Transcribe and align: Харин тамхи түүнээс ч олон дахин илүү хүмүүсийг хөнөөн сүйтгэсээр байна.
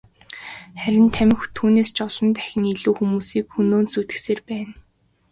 Харин 0.83 1.07
тамхи 1.17 1.47
түүнээс 1.57 1.89
ч 1.95 1.97
олон 2.07 2.29
дахин 2.35 2.63
илүү 2.73 2.93
хүмүүсийг 2.97 3.45
хөнөөн 3.53 3.85
сүйтгэсээр 3.93 4.39
байна. 4.49 4.73